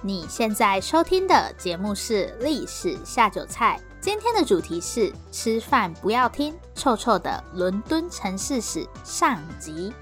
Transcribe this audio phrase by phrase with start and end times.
[0.00, 9.92] 你现在收听的节目是《历史下酒菜》，今天的主题是“吃饭不要听臭臭的伦敦城市史”上集。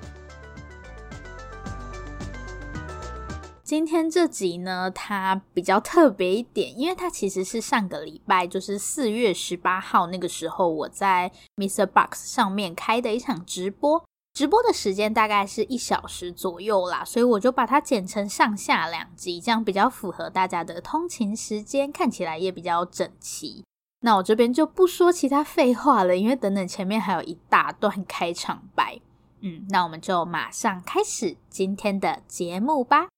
[3.65, 14.05] 今天这集呢，它比较特别一点，因为它其实是上个礼拜，就是四月十八号那个时候，我在 MixerBox 上面开的一场直播。
[14.37, 23.65] 直播的时间大概是一小时左右啦，所以我就把它剪成上下两集，这样比较符合大家的通勤时间，看起来也比较整齐。
[24.01, 29.01] 那我这边就不说其他废话了，因为等等前面还有一大段开场白。
[29.41, 33.09] 嗯，那我们就马上开始今天的节目吧。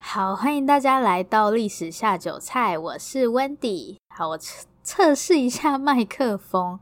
[0.00, 3.98] 好，欢迎大家来到历史下酒菜，我是 Wendy。
[4.12, 6.80] 好，我测测试一下麦克风。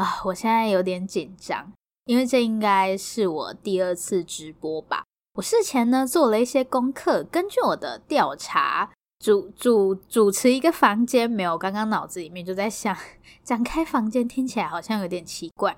[0.00, 1.70] 啊，我现在有点紧张，
[2.06, 5.04] 因为这应该是我第二次直播吧。
[5.34, 8.90] 我事前呢做了一些功课，根据我的调查，
[9.22, 11.58] 主主主持一个房间没有。
[11.58, 12.96] 刚刚脑子里面就在想，
[13.44, 15.76] 展开房间听起来好像有点奇怪。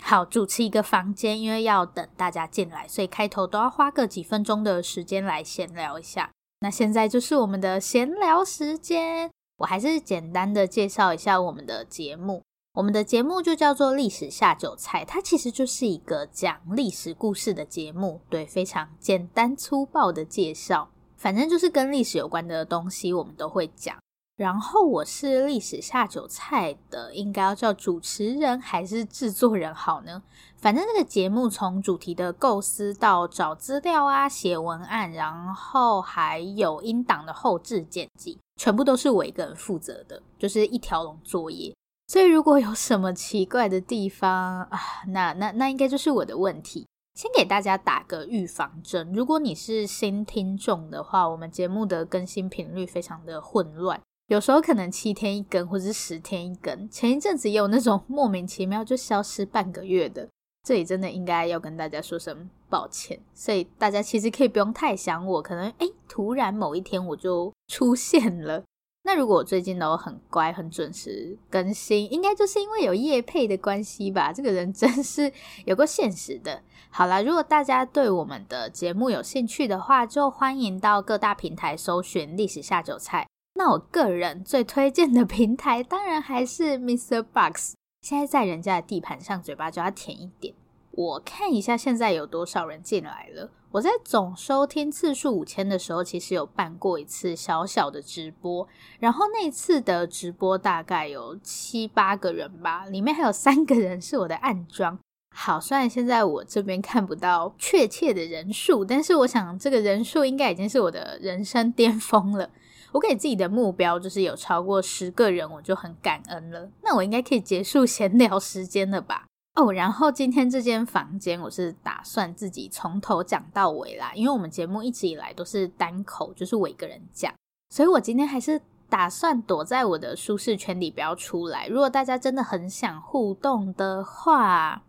[0.00, 6.32] 好，主持一个房间，因为要等大家进来，所以开头都要花个几分钟的时间来闲聊一下。
[6.62, 12.42] 那现在就是我们的闲聊时间，我还是简单的介绍一下我们的节目。
[12.76, 23.96] 我们的节目就叫做历史下酒菜，它其实就是一个讲历史故事的节目，对，非常简单粗暴的介绍，反正就是跟历史有关的东西我们都会讲。
[24.36, 30.22] 然后我是历史下酒菜的，应该要叫主持人还是制作人好呢？
[30.58, 41.74] 反正这个节目从主题的构思到找资料啊、写文案，然后还有音档的后制剪辑，全部都是我一个人负责的，就是一条龙作业。
[42.06, 46.86] 所以如果有什么奇怪的地方啊，那那那应该就是我的问题。
[47.14, 56.86] 先给大家打个预防针，如果你是新听众的话，我们节目的更新频率非常的混乱，有时候可能七天一更，或者是十天一更。
[56.90, 60.28] 前一阵子也有那种莫名其妙就消失半个月的，
[60.62, 63.18] 这里真的应该要跟大家说声抱歉。
[63.32, 68.62] 所以大家其实可以不用太想我，可能诶，突然某一天我就出现了。
[69.06, 74.32] 那如果我最近都很乖、很准时更新，应该就是因为有业配的关系吧？
[74.32, 75.32] 这个人真是
[75.64, 76.60] 有够现实的。
[76.90, 83.28] 好啦，如果大家对我们的节目有兴趣的话，就欢迎到各大平台搜寻“历史下酒菜”。
[83.54, 87.74] 那我个人最推荐的平台，当然还是 MixerBox。
[88.02, 90.52] 现在在人家的地盘上，嘴巴就要甜一点。
[90.90, 93.50] 我看一下现在有多少人进来了。
[93.76, 98.66] 我在总收听次数五千的时候，其实有办过一次小小的直播，
[98.98, 104.98] 然后那次的直播大概有七八个人吧，里面还有三个人是我的暗桩。
[105.34, 112.48] 好，虽然现在我这边看不到确切的人数，但是我想这个人数应该已经是我的人生巅峰了。
[112.92, 116.70] 我给自己的目标就是有超过十个人，我就很感恩了。
[116.82, 119.26] 那我应该可以结束闲聊时间了吧？
[119.56, 127.32] 哦，然后今天这间房间我是打算自己从头讲到尾啦，因为我们节目一直以来都是单口，就是我一个人讲，
[127.70, 131.66] 所以我今天还是打算躲在我的舒适圈里不要出来。
[131.68, 134.82] 如果大家真的很想互动的话，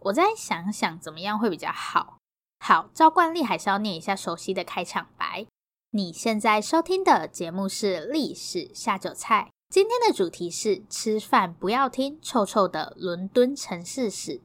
[0.00, 2.16] 我再想想怎么样会比较好。
[2.64, 5.44] 好，照惯例还是要念一下熟悉的开场白。
[5.90, 9.50] 你现在收听的节目是历史下酒菜。
[9.70, 14.40] 今天的主题是吃饭不要听臭臭的伦敦城市史。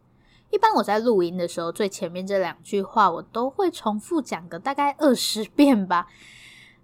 [0.52, 6.06] 一般我在录音的时候，最前面这两句话我都会重复讲个大概二十遍吧，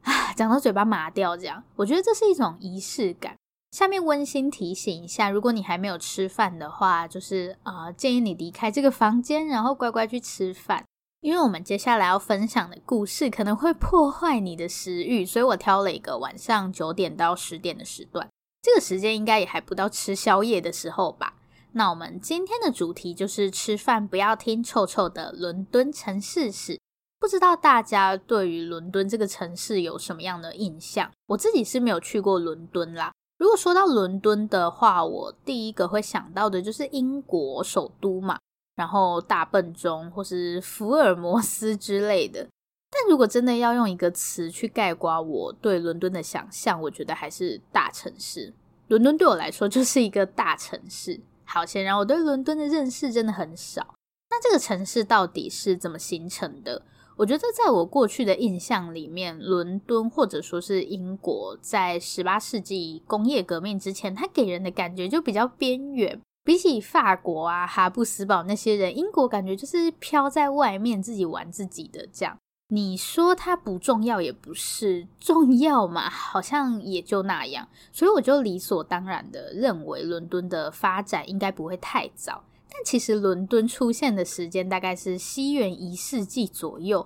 [0.01, 1.63] 啊，讲到嘴巴麻掉这样。
[1.75, 3.35] 我觉得这是一种仪式感。
[3.69, 10.83] 下面温馨提醒一下，如果你还没有吃饭的话，就是啊，建议你离开这个房间，然后乖乖去吃饭。
[11.21, 18.27] 因为我们接下来要分享的故事可能会破坏你的食欲，所以我挑了一个晚上九点到十点的时段。
[18.63, 21.35] 这个时间应该也还不到吃宵夜的时候吧？
[21.73, 26.79] 那我们今天的主题就是吃饭不要听臭臭的伦敦城市史。
[27.19, 31.11] 不知道大家对于伦敦这个城市有什么样的印象？
[31.27, 33.11] 我自己是没有去过伦敦啦。
[33.37, 38.39] 如果说到伦敦的话，我第一个会想到的就是英国首都嘛。
[38.81, 42.47] 然后大笨钟或是福尔摩斯之类的，
[42.89, 48.51] 但如果真的要用一个词去概括我对伦敦的想象，我觉得还是大城市。
[48.87, 51.21] 伦敦对我来说就是一个大城市。
[51.45, 53.93] 好，显然我对伦敦的认识真的很少。
[54.31, 56.81] 那这个城市到底是怎么形成的？
[57.17, 66.19] 我觉得在我过去的印象里面，伦敦或者说是英国，在十八世纪工业革命之前，它给人的感觉就比较边缘。
[66.43, 72.37] 比起法国啊、哈布斯堡那些人，英国感觉就是飘在外面自己玩自己的这样。
[72.69, 77.67] 你说它不重要也不是，重要嘛，好像也就那样。
[77.91, 82.43] 所以我就理所当然的认为伦敦的发展应该不会太早。
[82.69, 87.05] 但其实伦敦出现的时间大概是西元一世纪左右。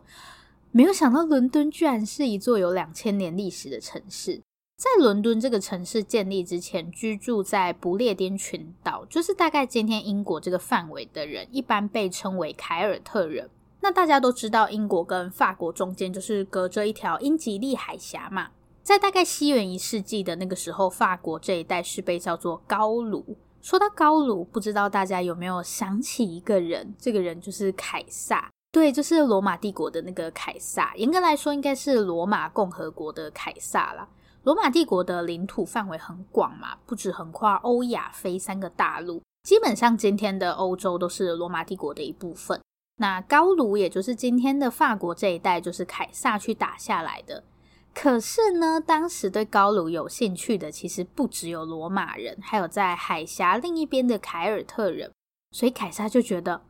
[0.71, 4.41] 没有想到伦敦居然是一座有两千年历史的城市。
[4.77, 13.49] 在伦敦这个城市建立之前，居住在不列颠群岛，就是大概今天英国这个范围的人，一般被称为凯尔特人。
[13.79, 18.49] 那大家都知道，英国跟法国中间就是隔着一条英吉利海峡嘛。
[18.83, 23.37] 在大概西元一世纪的那个时候，法国这一带是被叫做高卢。
[23.61, 26.93] 说到高卢，不知道大家有没有想起一个人？
[26.99, 28.51] 这个人就是凯撒。
[28.73, 30.93] 对，就是罗马帝国的那个凯撒。
[30.97, 34.07] 严格来说，应该是罗马共和国的凯撒啦。
[34.45, 42.61] 罗马帝国的领土范围很广嘛，不止横跨欧亚非三个大陆，基本上今天的欧洲都是罗马帝国的一部分。
[42.97, 47.43] 那高卢，也就是今天的法国这一带，就是凯撒去打下来的。
[47.91, 55.11] 可是呢，当时对高卢有兴趣的其实不只有罗马人，还有在海峡另一边的凯尔特人。
[55.49, 56.61] 所以凯撒就觉得，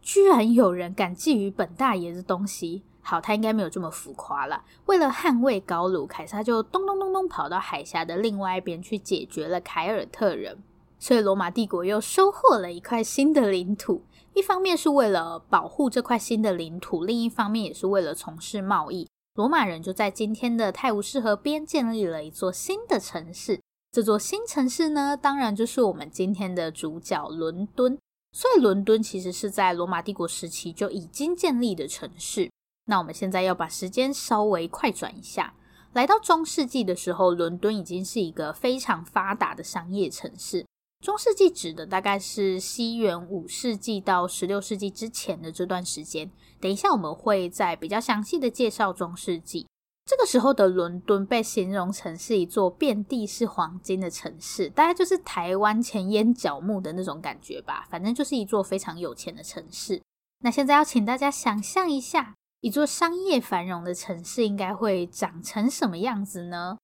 [0.00, 2.84] 居然有人敢觊觎本大爷的东西。
[3.08, 4.64] 好，他应该没有这么浮夸了。
[4.86, 10.58] 为了捍卫高卢，凯撒就咚咚咚咚跑到海峡的另外一边去解决了凯尔特人，
[10.98, 14.02] 所以罗马帝国又收获了一块新的领土。
[14.34, 19.08] 一方面是为了保护这块新的领土，另一方面也是为了从事贸易。
[19.36, 23.60] 罗马人就在今天的泰晤士河边建立了一座新的城市。
[23.92, 27.96] 这座新城市呢，当然就是我们今天的主角伦敦。
[28.32, 32.50] 所以伦敦其实是在罗马帝国时期就已经建立的城市。
[32.86, 35.54] 那我们现在要把时间稍微快转一下，
[35.92, 40.64] 来到中世纪的时候，伦敦已经是一个非常发达的商业城市。
[41.04, 46.30] 中世纪指的大概是西元五世纪到十六世纪之前的这段时间。
[46.58, 49.66] 等一下我们会再比较详细的介绍中世纪。
[50.06, 57.86] 这个时候的伦敦被形容成是一座遍地是黄金的城市，大概就是台湾前烟角木的那种感觉吧。
[57.90, 60.00] 反正就是一座非常有钱的城市。
[60.40, 62.34] 那现在要请大家想象一下。
[62.66, 66.76] 一座商业繁荣的城市应该会长成什么样子呢？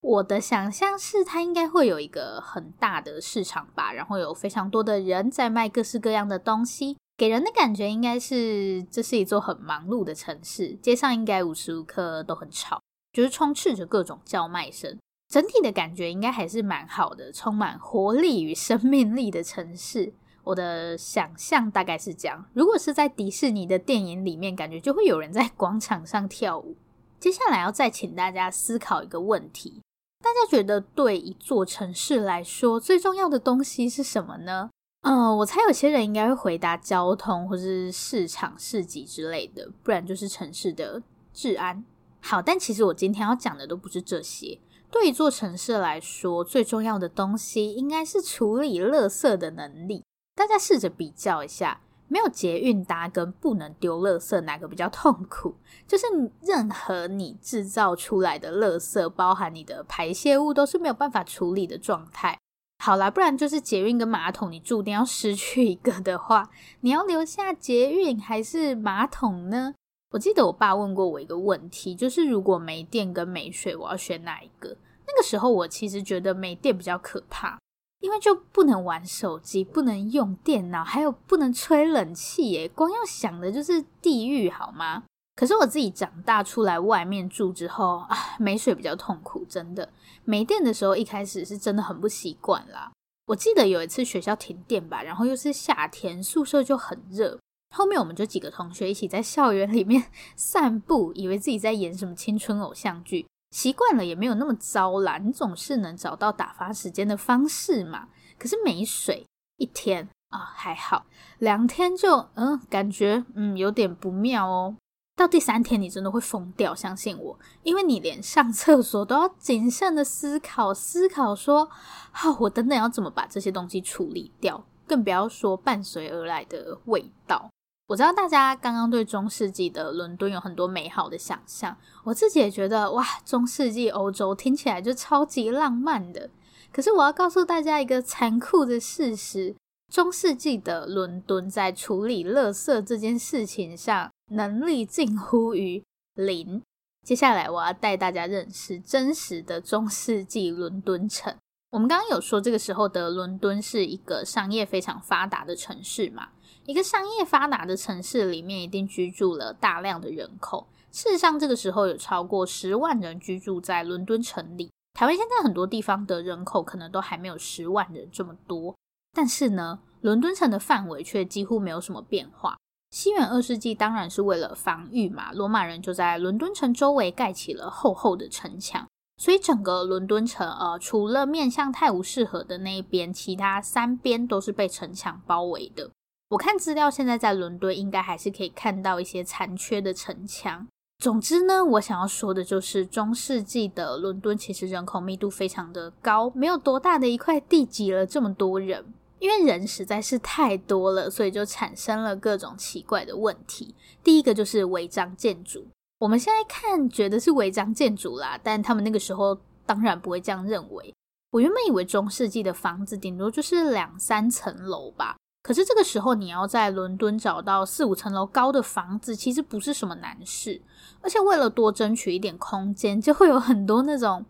[0.00, 12.82] 我的想象是，它应该会有一个很大的市场吧，然后有非常多的人在卖各式各样的东西，给人的感觉应该是这是一座很忙碌的城市，街上应该无时无刻都很吵，
[13.12, 14.98] 就是充斥着各种叫卖声，
[15.28, 20.12] 整体的感觉应该还是蛮好的，充满活力与生命力的城市。
[20.48, 26.74] 我的想象大概是这样，如果是在迪士尼的电影里面，感觉就会有人在 广场上跳舞。
[27.20, 29.82] 接下来要再请大家思考一个问题：
[30.24, 34.70] 大家觉得对一座城市来说最重要的东西是什么呢？
[35.02, 41.02] 嗯、我猜有些人应该会回答交通或是市场市集之类的，不然就是城市的
[41.34, 41.84] 治安。
[42.22, 44.58] 好，但其实我今天要讲的都不是这些。
[44.90, 50.02] 对一座城市来说，最重要的东西应该是处理垃圾的能力。
[50.38, 55.56] 大家试着比较一下，没有捷运搭跟不能丢垃圾，哪个比较痛苦？
[55.84, 56.06] 就是
[56.40, 62.38] 任何你制造出来的垃圾，包含你的排泄物，都是没有办法处理的状态。
[62.84, 66.48] 好啦，不然就是捷运跟马桶，你注定要失去一个的话，
[66.82, 69.74] 你要留下捷运还是马桶呢？
[70.12, 74.76] 我记得我爸问过我一个问题，就是如果没电跟没水，我要选哪一个？
[75.08, 77.58] 那个时候我其实觉得没电比较可怕。
[78.00, 85.04] 因为就不能玩手机，不能用电脑，还有不能吹冷气耶，光要想的就是地狱，好吗？
[85.34, 89.88] 可是我自己长大出来外面住之后啊，没水比较痛苦，真的。
[90.24, 92.90] 没电的时候，一开始是真的很不习惯啦。
[93.26, 97.38] 我记得有一次学校停电吧，然后又是夏天，宿舍就很热。
[97.74, 103.26] 后面我们就几个同学一起在校园里面 散步，以为自己在演什么青春偶像剧。
[103.50, 108.08] 习惯了也没有那么糟啦，你总是能找到打发时间的方式嘛。
[108.38, 109.26] 可是没水
[109.56, 111.06] 一天啊，还好，
[111.38, 114.76] 两天就嗯，感觉嗯有点不妙哦。
[115.16, 121.68] 到第三天你真的会疯掉，相信我，因为你连上厕所都要谨慎的思考，思考说，
[122.12, 127.50] 好，我等等要怎么把这些东西处理掉，更不要说伴随而来的味道。
[127.88, 136.28] 我知道大家刚刚对中世纪的伦敦有很多美好的想象，我自己也觉得哇，中世纪欧洲听起来就超级浪漫的。
[136.70, 139.56] 可是我要告诉大家一个残酷的事实：
[139.90, 145.82] 中世纪的伦敦在处理垃圾这件事情上能力近乎于
[146.14, 146.62] 零。
[147.06, 151.34] 接下来我要带大家认识真实的中世纪伦敦城。
[151.70, 156.28] 我们刚刚有说，这个时候的伦敦是一个商业非常发达的城市嘛。
[156.64, 160.66] 一个商业发达的城市里面，一定居住了大量的人口。
[160.90, 164.70] 事实上，这个时候有超过十万人居住在伦敦城里。
[164.94, 168.74] 台湾现在很多地方的人口可能都还没有十万人这么多，
[169.12, 172.56] 但是呢，伦敦城的范围却几乎没有什么变化。
[172.90, 178.88] 西元二世纪当然是为了防御嘛，罗马人就在伦敦城周围盖起了厚厚的城墙。
[179.18, 185.90] 所以整个伦敦城，呃，除了面向泰晤士河的那一边，其他三边都是被城墙包围的。
[186.30, 190.68] 我看资料，现在在伦敦应该还是可以看到一些残缺的城墙。
[190.98, 198.84] 总之呢，我想要说的就是，中世纪的伦敦其实人口密度非常的高，没有多大的一块地挤了这么多人，
[199.18, 203.74] 因为人实在是太多了，所以就产生了各种奇怪的问题。
[204.04, 205.66] 第一个就是违章建筑。
[205.98, 209.36] 我们现在看觉得是违章建筑啦，但他们那个时候
[209.66, 210.94] 当然不会这样认为。
[211.30, 220.62] 我原本以为中世纪的房子顶多就是两三层楼吧，可是这个时候你要在伦敦找到四五层楼高的房子，其实不是什么难事。
[221.00, 224.24] 而且为了多争取一点空间，就会有很多那种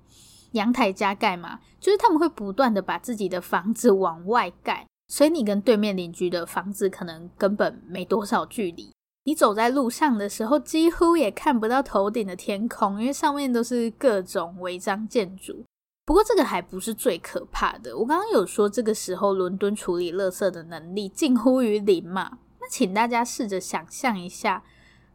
[0.53, 8.91] 阳台加盖嘛，就是他们会不断的把自己的房子往外盖，所以你跟对面邻居的房子可能根本没多少距离。
[9.29, 15.67] 你走在路上的时候，几乎也看不到头顶的天空，因为上面都是各种违章建筑。
[16.07, 17.95] 不过这个还不是最可怕的。
[17.99, 22.39] 我刚刚有说，这个时候伦敦处理垃圾的能力近乎于零嘛？
[22.59, 24.65] 那请大家试着想象一下，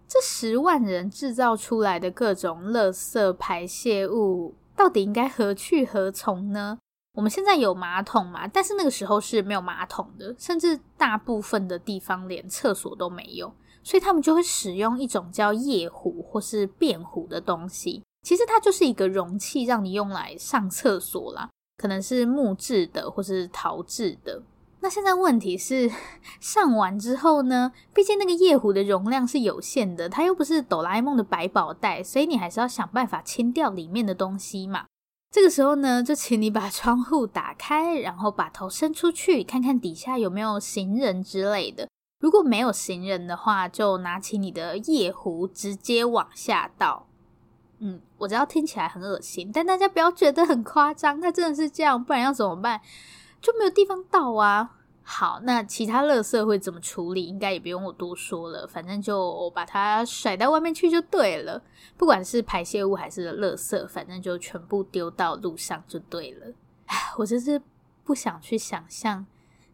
[0.07, 6.77] 这十万人制造出来的各种垃圾排泄物，到底应该何去何从呢？
[7.15, 8.47] 我们现在有马桶嘛？
[8.47, 13.51] 但是那个时候是没有马桶的，甚至大部分的地方连厕所都没有。
[13.83, 21.49] 所以他们就会使用一种叫夜壶或是便壶的东西，其实它就是一个容器，让你用来上厕所啦。
[21.77, 24.41] 可能是木质的或是陶制的。
[24.79, 25.89] 那现在问题是，
[26.39, 27.71] 上完之后呢？
[27.93, 34.85] 毕竟那个夜壶的容量是有限的，它又不是哆啦 A 梦的百宝袋，所以你还是要想办法清掉里面的东西嘛。
[35.31, 41.87] 这个时候呢，就请你把窗户打开，然后把头伸出去，看看底下有没有行人之类的。
[42.23, 47.05] 如果没有行人的话，就拿起你的夜壶，直接往下倒。
[47.79, 52.79] 嗯，我知道听起来很恶心，但大家不要觉得很夸张，它真的是这样，不然要怎么办？
[53.41, 54.77] 就没有地方倒啊。
[55.01, 57.25] 好，那其他垃圾会怎么处理？
[57.25, 61.61] 应该也不用我多说了，反正就把它甩到外面去就对了。
[61.97, 66.53] 不管是排泄物还是垃圾，反正就全部丢到路上就对了。
[66.85, 67.61] 唉，我真是
[68.05, 69.25] 不想去想象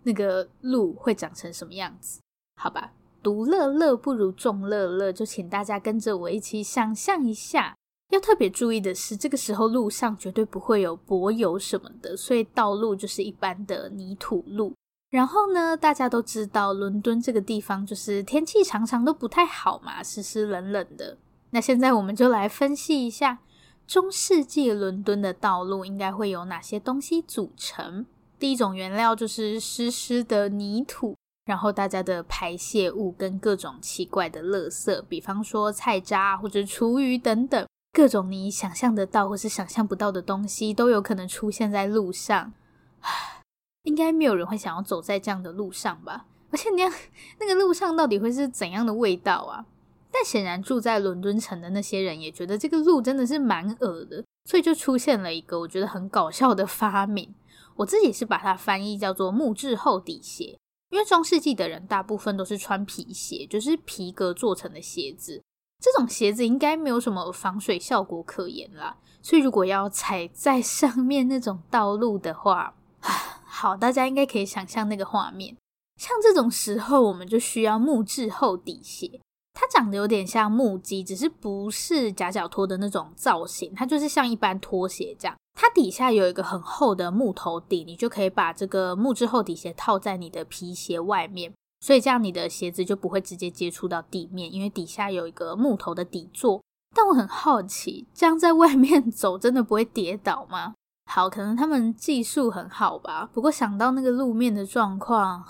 [0.01, 2.19] 那个路会长成什么样子。
[2.61, 2.91] 好吧，
[3.23, 7.73] 独乐乐不如众乐乐，就请大家跟着我一起想象一下。
[8.09, 14.73] 要特别注意的是，这个时候路上绝对不会有柏油什么的，所以道路就是一般的泥土路。
[15.09, 21.17] 然后呢，大家都知道伦敦这个地方就是天气常常都不太好嘛，湿湿冷冷的。
[21.51, 23.39] 那现在我们就来分析一下
[23.87, 28.05] 中世纪伦敦的道路应该会有哪些东西组成。
[28.37, 31.15] 第一种原料就是湿湿的泥土。
[31.49, 42.53] 然后大家的排泄物跟各种奇怪的垃圾，比方说菜渣或者厨余等等，各种你想象得到或是想象不到的东西都有可能出现在路上。
[42.99, 43.41] 唉，
[43.81, 46.27] 应该没有人会想要走在这样的路上吧？
[46.51, 46.93] 而且那样
[47.39, 49.65] 那个路上到底会是怎样的味道啊？
[50.11, 57.33] 但显然住在伦敦城的那些人也觉得这个路真的是蛮恶的，所以就出现了一个我觉得很搞笑的发明。
[57.77, 60.59] 我自己是把它翻译叫做木质厚底鞋。
[60.89, 65.41] 因为中世纪的人大部分都是穿皮鞋，就是皮革做成的鞋子。
[65.81, 68.97] 这种鞋子应该没有什么防水效果可言啦。
[69.21, 72.73] 所以如果要踩在上面那种道路的话，
[73.45, 75.55] 好，大家应该可以想象那个画面。
[75.97, 79.19] 像这种时候，我们就需要木质厚底鞋。
[79.53, 85.35] 它长得有点像木屐，只是不是夹脚拖的那种造型，它就是像一般拖鞋这样。
[85.61, 91.51] 它底下有一个很厚的木头底，你就可以把这个木质厚底鞋套在你的皮鞋外面，
[91.81, 96.63] 所以这样你的鞋子就不会直接接触到地面，因为底下有一个木头的底座。
[96.95, 100.75] 但我很好奇，这样在外面 走真的不会跌倒吗？
[101.11, 103.29] 好，可能他们技术很好吧。
[103.33, 105.43] 不过想到那个路面的状况。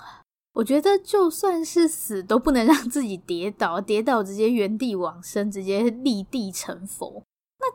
[0.54, 7.22] 我觉得就算是死都不能让自己跌倒，跌倒直接原地往生，直接立地成佛。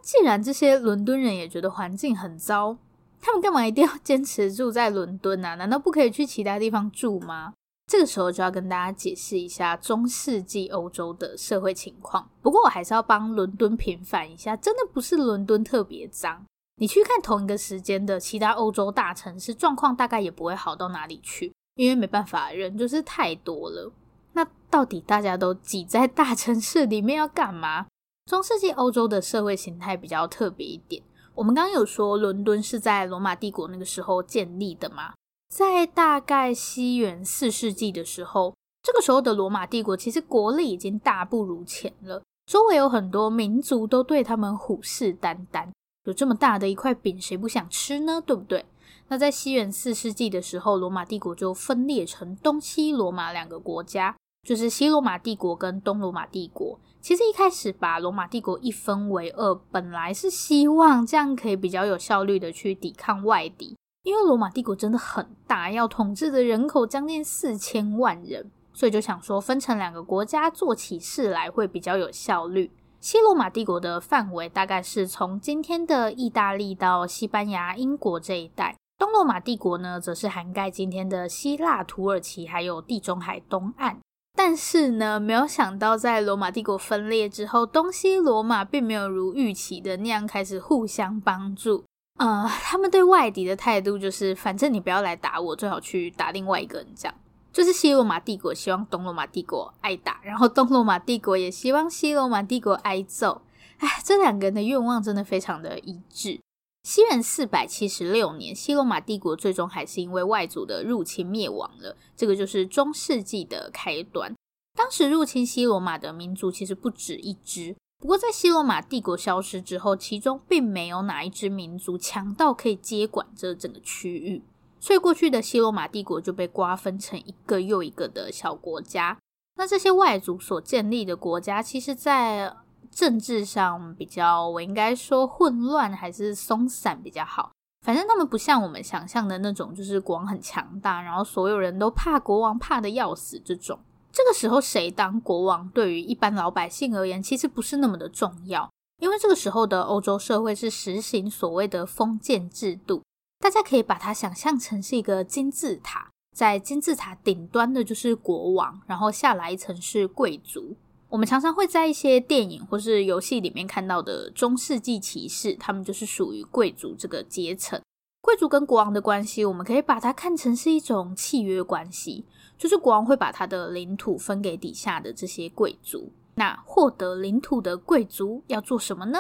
[0.02, 2.78] 既然这些伦敦人也觉得环境很糟，
[3.22, 5.56] 他们干嘛一定要坚持住在伦敦啊？
[5.56, 7.54] 难道不可以去其他地方住吗？
[7.88, 12.28] 这个时候就要跟大家解释一下中世纪欧洲的社会情况。
[12.42, 16.44] 不过我还是要帮伦敦平反一下，真的不是伦敦特别脏。
[16.78, 21.54] 你去看同一个时间的其他欧洲大城市，状况大概也不会好到哪里去。
[21.76, 23.92] 因为没办法，人就是太多了。
[24.34, 27.86] 那到底大家都挤在大城市里面要干嘛？
[28.26, 31.04] 中世纪欧洲的社会形态比较特别一点。
[31.36, 35.14] 我们刚刚有说伦敦是在罗马帝国那个时候建立的嘛？
[35.48, 45.68] 在大概西元四世纪的时候，这个时候的罗马帝国其实国力已经大不如前了，周围有很多民族都对他们虎视眈眈。
[46.06, 48.20] 有这么大的一块饼，谁不想吃呢？
[48.26, 48.66] 对不对？
[49.08, 56.80] 那在西元四世纪的时候，罗马帝国就分裂成东西罗马两个国家，就是西罗马帝国跟东罗马帝国。
[57.06, 63.78] 其实一开始把罗马帝国一分为二，本来是希望这样可以比较有效率的去抵抗外敌。
[64.02, 72.72] 因为罗马帝国真的很大，要统治的人口将近四千万人，所以就想说分成两个国家做起事来会比较有效率。
[73.00, 84.00] 西罗马帝国的范围大概是从今天的意大利到西班牙、英国这一带；东罗马帝国呢，则是涵盖今天的希腊、土耳其还有地中海东岸。
[84.36, 91.86] 但是呢，没有想到在罗马帝国分裂之后，东西罗马并没有如预期的那样开始互相帮助。
[92.20, 96.88] 呃，他们对外敌的态度就是，反正你不要来打我，最好去打另外一个人。
[96.96, 97.16] 这样
[97.52, 103.42] 就是西罗马帝国希望东罗马帝国挨打，然后东罗马帝国也希望西罗马帝国挨揍。
[103.78, 106.40] 哎，这两个人的愿望真的非常的一致。
[106.86, 111.98] 西元四百七十六年，西罗马帝国最终还是因为外族的入侵灭亡了。
[112.16, 114.32] 这个就是中世纪的开端。
[114.78, 117.76] 当时入侵西罗马的民族其实不止一支。
[117.98, 124.44] 不过，在西罗马帝国消失之后，其中并没有哪一支民族强到可以接管这整个区域，
[124.80, 129.18] 所以过去的西罗马帝国就被瓜分成一个又一个的小国家。
[129.56, 132.54] 那这些外族所建立的国家，其实，在
[132.96, 137.52] 政治上比较，我应该说混乱还是松散比较好。
[137.86, 143.78] 反正他们不像我们想象的那种，就是国王很强大，然后所有人都怕国王，怕得要死这种。
[144.14, 148.72] 这个时候谁当国王，对于一般老百姓而言，其实不是那么的重要，
[149.02, 153.04] 因为这个时候的欧洲社会是实行所谓的封建制度。
[153.40, 160.78] 大家可以把它想象成是一个金字塔，在金字塔顶端的就是国王，然后下来一层是贵族。
[161.10, 167.80] 我们常常会在一些电影或是游戏里面看到的中世纪骑士，他们就是属于贵族这个阶层。
[168.22, 172.26] 贵族跟国王的关系，我们可以把它看成是一种契约关系。
[172.58, 176.12] 就是国王会把他的领土分给底下的这些贵族。
[176.36, 179.20] 那获得领土的贵族要做什么呢？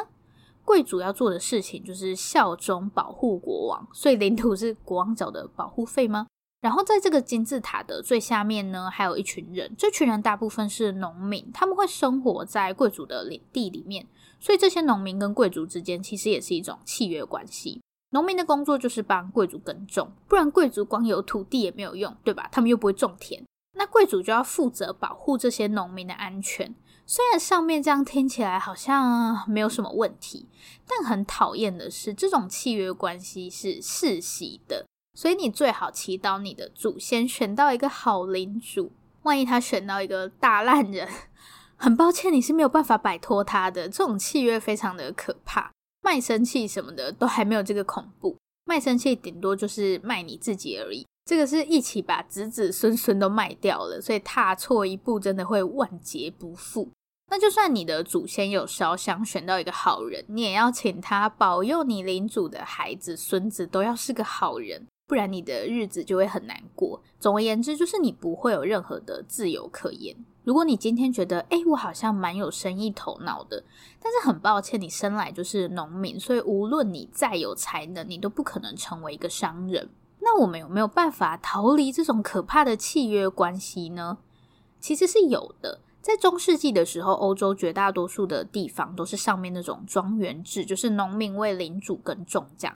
[0.63, 3.87] 贵族要做的事情就是效忠保护国王。
[3.93, 6.27] 所以领土是国王缴的保护费吗？
[6.65, 9.71] 然后在这个金字塔的最下面呢，还有一群人。
[9.77, 14.07] 这群人大部分是农民，他们会生活在贵族的领地里面。
[14.39, 17.79] 所以这些农民跟贵族之间其实也是一种契约关系。
[18.09, 22.49] 农民的工作就是帮贵族耕种，不然贵族光有土地也没有用，对吧？
[22.51, 23.45] 他们又不会种田，
[23.77, 26.73] 那贵族就要负责保护这些农民的安全。
[27.05, 30.49] 虽然上面这样听起来好像没有什么问题，
[30.87, 38.91] 但很讨厌的是，这种契约关系是世袭的，所以你最好祈祷你的祖先选到一个好领主。
[39.23, 41.09] 万一他选到一个大烂人，
[41.77, 43.89] 很抱歉，你是没有办法摆脱他的。
[43.89, 45.71] 这种契约非常的可怕。
[46.03, 51.07] 卖身契什么的都还没有这个恐怖，卖身契顶多就是卖你自己而已。
[51.25, 56.91] 这个是一起把子子孙孙都卖掉了，所以踏错一步真的会万劫不复。
[57.31, 67.01] 那就算你的祖先有烧香选到一个好人，你也要请他保佑你领主的孩子孙子都要是个好人，不然你的日子就会很难过。
[67.19, 70.15] 总而言之，就是你不会有任何的自由可言。
[70.43, 73.63] 如果你今天觉得，诶，我好像蛮有生意头脑的，
[73.99, 79.89] 但是很抱歉，你生来就是农民，所以无论你再有才能，你都不可能成为一个商人。
[80.19, 84.17] 那我们有没有办法逃离这种可怕的契约关系呢？
[84.79, 85.81] 其实是有的。
[86.01, 92.75] 在中世纪的时候，欧洲绝大多数的地方都是上面那种庄园制，就是农民为领主耕种这样。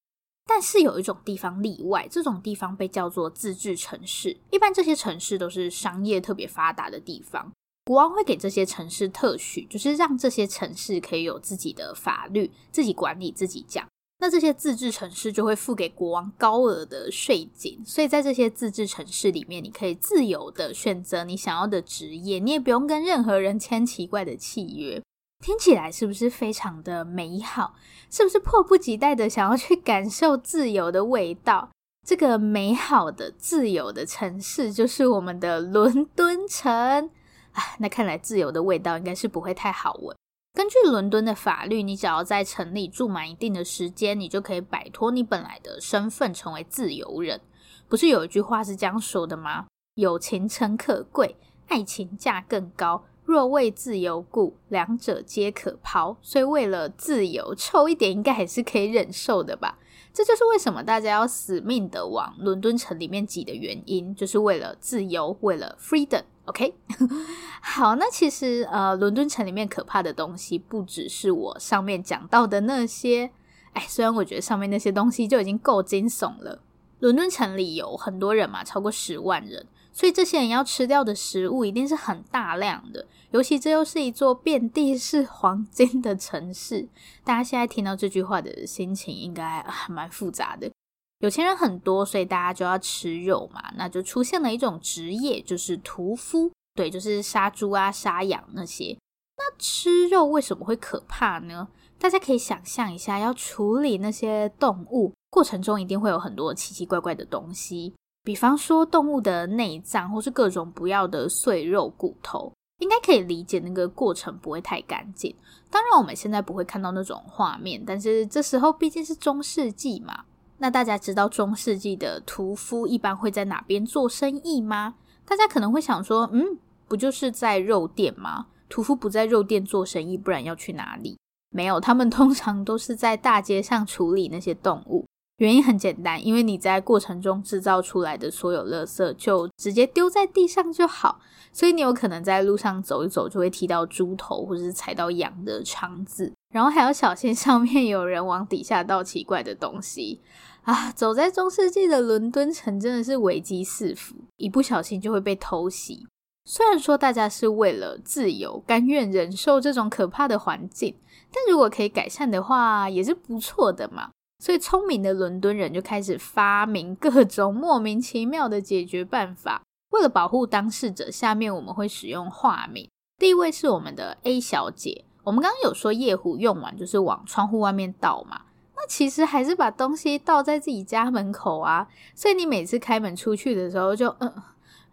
[0.49, 4.35] 但是有一种地方例外，这种地方被叫做自治城市。
[4.49, 7.51] 一般这些城市都是商业特别发达的地方。
[7.85, 13.88] 国王会给这些城市特许，就是让这些城市可以有自己的法律，自己管理，自己讲。
[14.21, 25.01] 那这些自治城市就会付给国王高额的税金，所以在这些自治城市里面，你可以自由的选择你想要的职业，你也不用跟任何人签奇怪的契约。
[25.39, 27.73] 听起来是不是非常的美好？
[28.10, 31.69] 是不是迫不及待的想要去感受自由的味道？
[32.06, 37.10] 这个美好的自由的城市就是我们的伦敦城。
[37.54, 40.15] 啊，那看来自由的味道应该是不会太好闻。
[40.54, 47.39] 根据伦敦的法律，你只要在城里住满一定的时间，你就可以摆脱你本来的身份，成为自由人。
[47.88, 49.67] 不是有一句话是这样说的吗？
[49.95, 56.17] 友情诚可贵，爱情价更高，若为自由故，两者皆可抛。
[56.19, 59.77] 所以为了自由，臭一点应该还是可以忍受的吧？
[60.11, 66.23] 这就是为什么大家要死命的往伦敦城里面挤的原因，就是为了自由，为了 freedom。
[66.45, 66.73] OK，
[67.61, 73.29] 好，那其实呃，伦敦城里面可怕的东西不只是我上面讲到的那些。
[73.73, 76.59] 哎，虽然我觉得上面那些东西就已经够惊悚了，
[76.97, 79.67] 伦敦城里有很多人嘛，超过十万人，
[79.99, 83.05] 所以这些人要吃掉的食物一定是很大量的。
[83.31, 86.88] 尤其这又是一座遍地是黄金的城市，
[87.25, 90.71] 大家现在听到这句话的心情应该还蛮复杂的。
[91.19, 96.49] 有钱人很多，所以大家就要吃肉嘛，那就出现了一种职业，就是屠夫。
[96.73, 98.97] 对，就是杀猪啊、杀羊那些。
[99.35, 101.67] 那吃肉为什么会可怕呢？
[101.99, 115.36] 大家可以想象一下，要处理那些动物过程中，一定会有很多奇奇怪怪的东西，比方说动物的内脏，或是各种不要的碎肉骨头，应该可以理解那个过程不会太干净。
[115.71, 120.25] 当然，我们现在不会看到那种画面，但是这时候毕竟是中世纪嘛。
[120.58, 124.95] 那大家知道中世纪的屠夫一般会在哪边做生意吗？
[125.25, 128.47] 大家可能会想说，嗯，不就是在肉店吗？
[128.67, 131.17] 屠夫不在肉店做生意，不然要去哪里？
[131.51, 135.05] 没有，他们通常都是在大街上处理那些动物。
[135.39, 141.19] 原因很简单，因为你在过程中制造出来的所有垃圾就直接丢在地上就好，
[141.52, 150.21] 所以你有可能在路上走一走就会踢到猪头，或者是踩到羊的肠子，然后还要小心上面有人往底下倒奇怪的东西。
[150.63, 156.06] 啊，走在中世纪的伦敦城真的是危机四伏，一不小心就会被偷袭。
[156.43, 160.95] 虽然说大家是为了自由，甘愿忍受这种可怕的环境，
[161.32, 164.10] 但如果可以改善的话，也是不错的嘛。
[164.39, 169.62] 所以聪明的伦敦人就开始发明各种莫名其妙的解决办法。
[169.91, 172.89] 为了保护当事者，下面我们会使用化名。
[173.17, 178.43] 第一位是我们的 A 小姐，我们刚刚有说夜壶用完就是往窗户外面倒嘛。
[178.75, 184.32] 那其实还是把东西倒在自己家门口啊，所以你每次开门出去的时候就，嗯，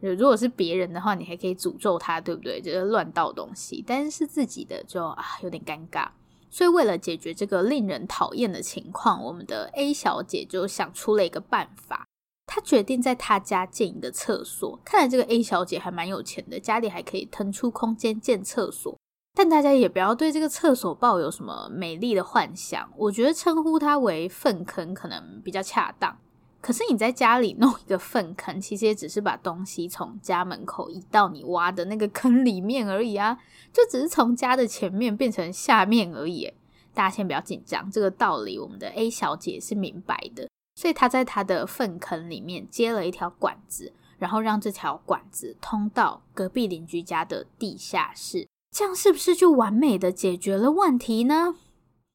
[0.00, 2.60] 如果是别人的话，你还可以诅咒他，对不对？
[2.60, 6.08] 就是乱倒东西，但是是自己的就啊有点尴尬。
[6.50, 12.06] 所以为了解决这个令人讨厌的情况，我们的 A 小姐就想出了一个办法，
[12.46, 14.80] 她决定在她家建一个厕所。
[14.84, 18.96] 看来这个 A 小姐还蛮有钱的，家里还可以腾出空间建厕所。
[19.34, 26.16] 但大家也不要对这个厕所抱有什么美丽的幻想，我觉得称呼它为粪坑可能比较恰当。
[26.66, 33.38] 可是你在家里弄一个粪坑，其实也只是把东西从家门口移到你挖的那个坑里面而已啊，
[33.72, 36.52] 就只是从家的前面变成下面而已。
[36.92, 48.48] 大家先不要紧张，这个道理我们的 A 小姐是明白的，所以她在她的粪坑里面接了一条管子，然后让这条管子通到隔壁邻居家的地下室。
[48.76, 51.54] 这样是不是就完美的解决了问题呢？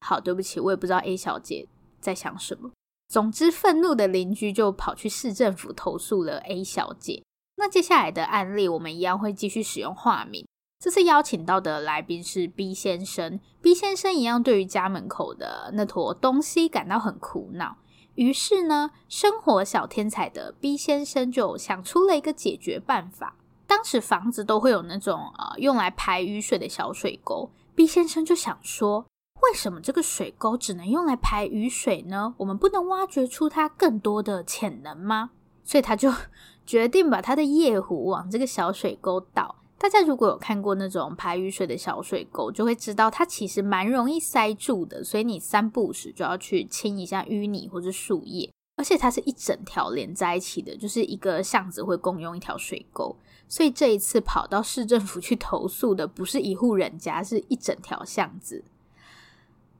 [0.00, 1.66] 好，对不起，我也不知道 A 小姐
[2.02, 2.72] 在想什么。
[3.12, 7.22] 总之，愤怒的邻居就跑去市政府投诉了 A 小姐。
[7.56, 10.46] 那接下来的案例，我们一样会继续使用化名。
[10.82, 13.38] 这次邀请到的来宾是 B 先生。
[13.60, 17.76] B 先生一样对于家门口的那坨东西感到很苦恼。
[18.14, 23.36] 于是呢，生活小天才的 B 先生就想出了一个解决办法。
[23.66, 29.04] 当时房子都会有那种呃用来排雨水的小水沟，B 先生就想说，
[29.42, 32.34] 为什么这个水沟只能用来排雨水呢？
[32.38, 35.30] 我们不能挖掘出它更多的潜能吗？
[35.64, 36.12] 所以他就
[36.66, 39.56] 决定把他的夜壶往这个小水沟倒。
[39.78, 48.48] 大家如果有看过那种排雨水的小水沟，就会知道它其实蛮容易塞住的，所以你三步时就要去清一下淤泥或者树叶。
[48.76, 53.16] 而且它是一整条连在一起的，就是一个巷子会共用一条水沟。
[53.48, 58.62] 所以这一次跑到市政府去投诉的不是一户人家，是一整条巷子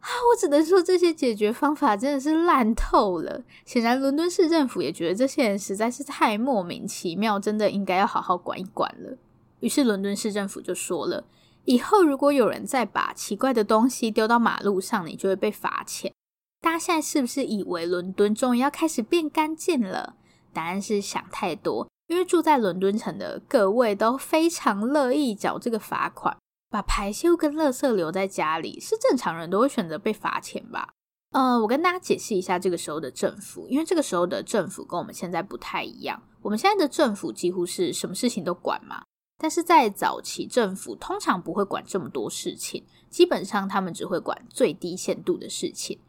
[0.03, 0.09] 啊！
[0.31, 3.43] 我只能说这些解决方法真的是烂透了。
[3.65, 9.17] 显然伦敦市政府也觉得这些人实在是太莫名其妙，真的应该要好好管一管了。
[9.61, 11.25] 于是伦敦市政府就说了，
[11.65, 16.12] 以后如果有人再把奇怪的东西丢到马路上，你就会被罚钱。
[16.61, 20.17] 大家现在是不是以为伦敦终于要开始变干净了？
[20.53, 21.88] 答案是想太多。
[22.09, 26.37] 因为住在伦敦城的各位都非常乐意缴这个罚款，
[26.72, 30.94] 把排泄跟垃圾留在家里，是正常人都会选择被罚钱吧？
[31.32, 36.22] 呃，我跟大家解释一下这个时候的政府，因为这个时候的政府跟我们现在不太一样。
[36.40, 39.04] 我们现在的政府几乎是什么事情都管嘛，
[39.38, 46.00] 但是在早期政府通常不会管这么多事情，基本上他们只会管最低限度的事情。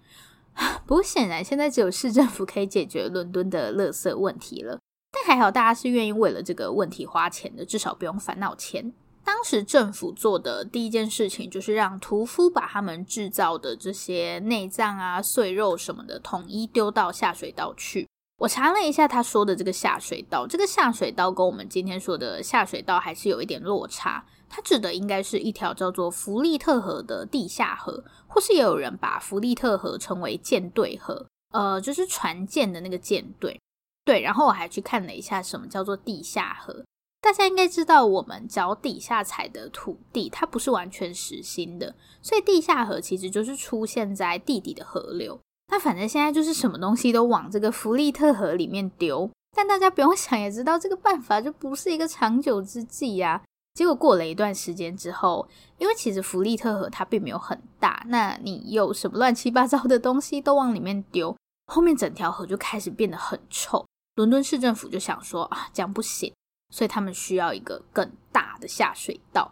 [0.88, 4.80] 不过显然现在只有市政府可以解决伦敦的垃圾问题了。
[5.12, 8.93] 但还好大家是愿意为了这个问题花钱的，至少不用烦恼钱。
[9.26, 18.08] 当时政府做的第一件事情就是让屠夫把他们制造的这些内脏啊、碎肉什么的统一丢到下水道去。
[18.40, 24.26] 我查了一下他说的这个下水道，这个下水道跟我们今天说的下水道还是有一点落差。
[24.50, 33.60] 它指的应该是一条叫做弗利特河的地下河，或是也有人把弗利特河称为舰队河，呃，就是船舰的那个舰队。
[34.06, 36.84] 对，然后我还去看了一下什么叫做地下河。
[37.24, 45.40] 大家应该知道，我们脚底下踩的土地，它不是完全实心的，所以地下河其实就是出现在地底的河流。
[45.72, 53.42] 那反正现在就是什么东西都往这个弗利特河里面丢，但大家不用想也知道，这个办法就不是一个长久之计呀。
[53.74, 61.34] 结果过了一段时间之后，因为其实弗利特河它并没有很大，那你有什么乱七八糟的东西都往里面丢，
[61.68, 63.86] 后面整条河就开始变得很臭。
[64.16, 66.32] 伦敦市政府就想说啊，这样不行，
[66.74, 69.52] 所以他们需要一个更大的下水道。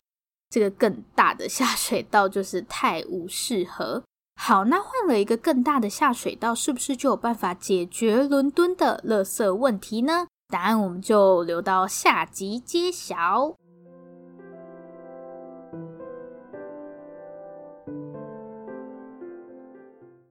[0.50, 4.02] 这个更大的下水道就是泰晤士河。
[4.42, 10.26] 好，那换了一个更大的下水道，是不是就有办法解决伦敦的垃圾问题呢？
[10.48, 13.56] 答案我们就留到下集揭晓。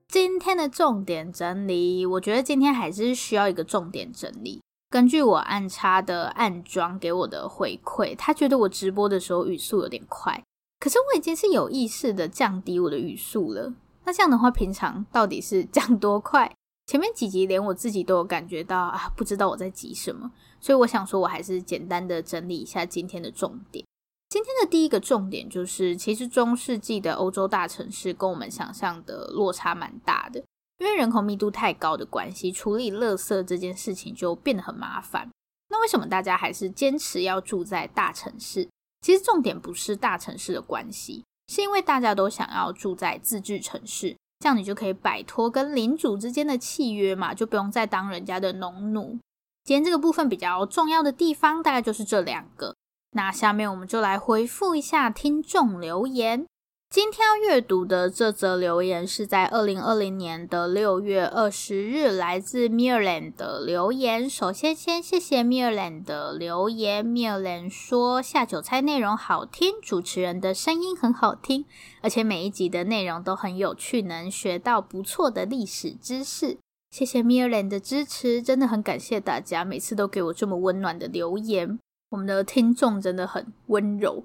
[0.09, 4.61] 今天的重点整理，我觉得今天还是需要一个重点整理。
[4.91, 10.43] 根据我暗插的暗装给我的回馈，他觉得我直播的时候语速有点快，
[10.81, 13.73] 可是我已经是有意识的降低我的语速了。
[14.05, 16.53] 那这样的话，平常到底是降多快？
[16.87, 20.33] 前面几集连我自己都有感觉到啊，不知道我在急什么。
[20.59, 23.87] 所以我想说，我还是简单的整理一下今天的重点。
[24.29, 30.43] 今天的第一个重点就是，其实中世纪的欧洲大城市跟我们想象的落差蛮大的，
[30.81, 35.29] 因为人口密度太高的关系，处理垃圾这件事情就变得很麻烦。
[35.69, 38.69] 那为什么大家还是坚持要住在大城市？
[39.03, 41.23] 其实重点不是大城市的关系。
[41.53, 49.19] 是因为大家都想要住在自治城市，这样你就可以摆脱跟领主之间的契约嘛，就不用再当人家的农奴。
[49.65, 52.75] 今天这个部分比较重要的地方，大概就是这两个。
[53.13, 56.47] 那下面我们就来回复一下听众留言。
[56.93, 64.29] 今天要阅读的这则留言是在二零二零年的六月二十日，来自 m i r l a n 的留言。
[64.29, 67.07] 首先，先谢谢 m i r l a n 的留言。
[67.07, 71.65] m i r l a n 说下酒菜内容好听，主持人的声音很好听，
[72.01, 76.59] 而且每一集的内容都很有趣，能学到不错的历史知识。
[76.91, 81.79] 谢谢 m i r l a n 的支持，真的很感谢大家每次都给我这么温暖的留言。
[82.11, 84.25] 我们的听众真的很温柔。